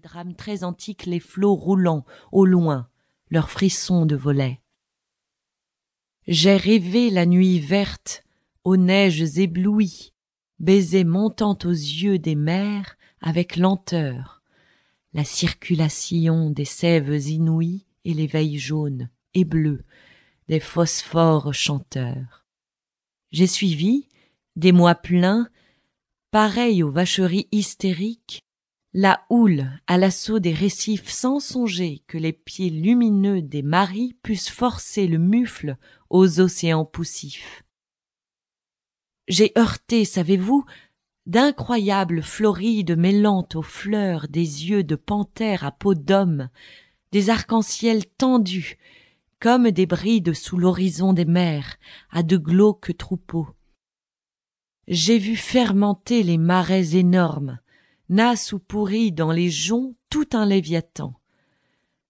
[0.00, 2.88] de drames très antiques les flots roulant au loin
[3.30, 4.60] leurs frissons de volets.
[6.26, 8.24] J'ai rêvé la nuit verte
[8.64, 10.12] aux neiges éblouies
[10.58, 14.42] baisers montant aux yeux des mers avec lenteur
[15.12, 19.84] la circulation des sèves inouïes et l'éveil jaune et bleu
[20.48, 22.46] des phosphores chanteurs.
[23.32, 24.08] J'ai suivi
[24.56, 25.48] des mois pleins
[26.30, 28.44] pareil aux vacheries hystériques
[28.92, 34.50] la houle à l'assaut des récifs sans songer que les pieds lumineux des maris pussent
[34.50, 35.76] forcer le mufle
[36.08, 37.62] aux océans poussifs.
[39.28, 40.64] J'ai heurté savez-vous
[41.26, 46.48] d'incroyables florides mêlant aux fleurs des yeux de panthère à peau d'homme
[47.12, 48.76] des arcs-en-ciel tendus
[49.38, 51.76] comme des brides sous l'horizon des mers
[52.10, 53.48] à de glauques troupeaux.
[54.88, 57.60] J'ai vu fermenter les marais énormes
[58.10, 61.14] nasse ou pourri dans les joncs tout un léviathan.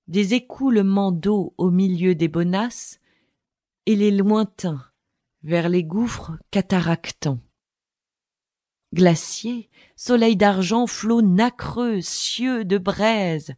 [0.09, 2.99] Des écoulements d'eau au milieu des bonasses
[3.87, 4.83] et les lointains
[5.45, 7.39] vers les gouffres cataractants.
[8.95, 13.55] Glaciers soleil d'argent flots nacreux cieux de braise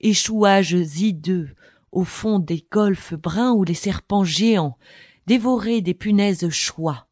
[0.00, 1.50] échouages hideux
[1.90, 4.78] au fond des golfes bruns où les serpents géants
[5.26, 7.08] dévorés des punaises choix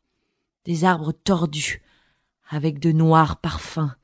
[0.64, 1.82] des arbres tordus
[2.48, 3.94] avec de noirs parfums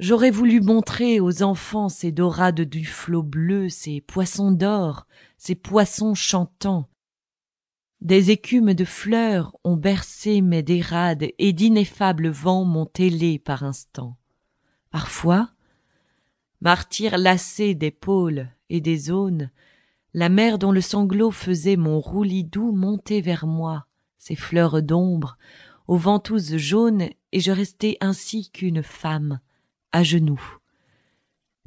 [0.00, 5.06] j'aurais voulu montrer aux enfants ces dorades du flot bleu ces poissons d'or
[5.36, 6.88] ces poissons chantants.
[8.00, 14.16] Des écumes de fleurs ont bercé mes dérades et d'ineffables vents m'ont ailé par instants.
[14.90, 15.50] Parfois
[16.62, 19.50] martyr lassé des pôles et des zones
[20.12, 23.86] la mer dont le sanglot faisait mon roulis doux montait vers moi
[24.18, 25.36] ses fleurs d'ombre
[25.88, 29.40] aux ventouses jaunes et je restais ainsi qu'une femme
[29.92, 30.58] à genoux.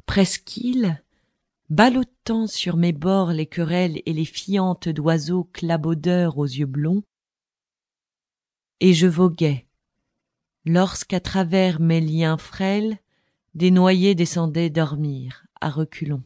[0.06, 1.02] Presqu'île
[1.70, 7.02] ballottant sur mes bords les querelles et les fientes d'oiseaux clabaudeurs aux yeux blonds
[8.80, 9.66] et je voguais
[10.66, 12.98] lorsqu'à travers mes liens frêles
[13.54, 16.22] des noyés descendaient dormir à reculons.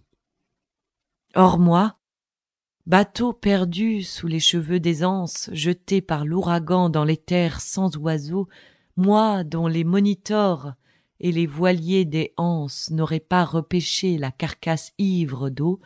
[1.35, 1.99] Or moi
[2.87, 5.05] bateau perdu sous les cheveux des
[5.53, 8.49] jeté par l'ouragan dans les terres sans oiseaux
[8.97, 10.73] moi dont les monitores
[11.21, 15.81] et les voiliers des anses n'auraient pas repêché la carcasse ivre d'eau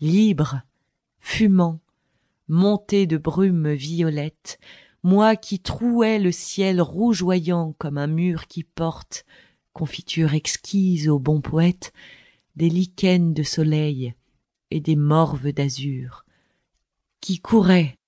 [0.00, 0.62] libre
[1.20, 1.80] fumant
[2.48, 4.58] monté de brumes violettes
[5.02, 9.24] moi qui trouais le ciel rougeoyant comme un mur qui porte
[9.72, 11.92] confiture exquise au bon poète
[12.56, 14.14] des lichens de soleil
[14.70, 16.24] et des morves d'azur
[17.20, 17.98] qui courais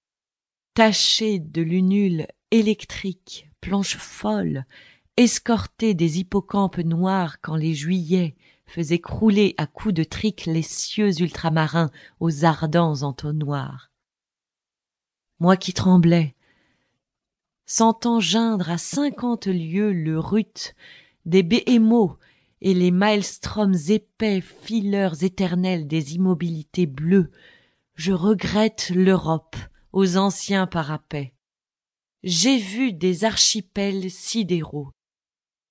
[0.75, 4.65] taché de lunules électriques planches folles
[5.17, 11.21] escorté des hippocampes noirs quand les juillets faisaient crouler à coups de trique les cieux
[11.21, 11.91] ultramarins
[12.21, 13.91] aux ardents entonnoirs.
[15.39, 16.35] Moi qui tremblais
[17.69, 20.75] sentant geindre à cinquante lieues le rut
[21.25, 22.17] des béhémots
[22.61, 27.31] et les maëlstroms épais fileurs éternels des immobilités bleues
[27.97, 29.57] je regrette l'europe
[29.93, 31.33] aux anciens parapets.
[32.23, 34.91] J'ai vu des archipels sidéraux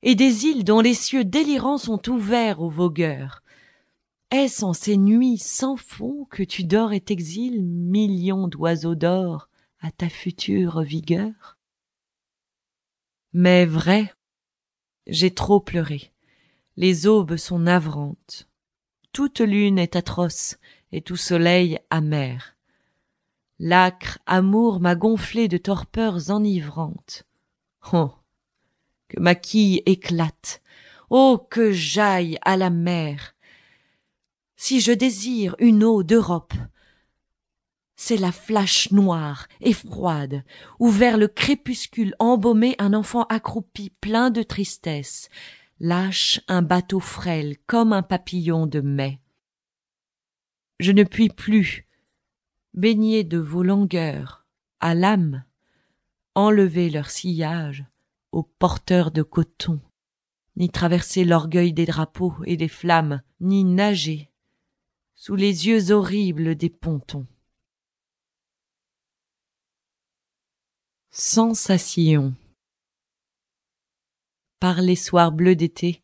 [0.05, 3.41] et des îles dont les cieux délirants sont ouverts aux vogueurs.
[4.29, 9.49] Est-ce en ces nuits sans fond que tu dors et t'exiles millions d'oiseaux d'or
[9.81, 11.57] à ta future vigueur?
[13.33, 14.13] Mais vrai
[15.07, 16.11] j'ai trop pleuré.
[16.77, 18.47] Les aubes sont navrantes.
[19.11, 20.57] Toute lune est atroce
[20.91, 22.55] et tout soleil amer.
[23.59, 27.23] L'âcre amour m'a gonflé de torpeurs enivrantes.
[27.93, 28.11] Oh
[29.07, 30.61] que ma quille éclate.
[31.09, 33.35] Oh que j'aille à la mer.
[34.55, 36.53] Si je désire une eau d'europe
[37.95, 40.43] c'est la flache noire et froide
[40.79, 45.29] où vers le crépuscule embaumé un enfant accroupi plein de tristesse
[45.79, 49.19] lâche un bateau frêle comme un papillon de mai.
[50.79, 51.87] Je ne puis plus
[52.73, 54.45] baigner de vos longueurs
[54.81, 55.45] à l'âme
[56.33, 57.85] enlever leur sillage
[58.35, 59.79] aux porteurs de coton
[60.57, 64.29] ni traverser l'orgueil des drapeaux et des flammes ni nager
[65.15, 67.25] sous les yeux horribles des pontons.
[71.11, 72.35] Sensation.
[74.59, 76.03] Par les soirs bleus d'été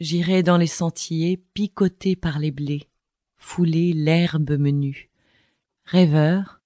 [0.00, 2.88] j'irai dans les sentiers picoté par les blés
[3.36, 5.10] fouler l'herbe menue.
[5.84, 6.62] Rêveur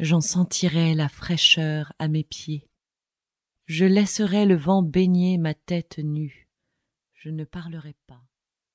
[0.00, 2.65] j'en sentirai la fraîcheur à mes pieds
[3.66, 6.48] je laisserai le vent baigner ma tête nue.
[7.14, 8.22] Je ne parlerai pas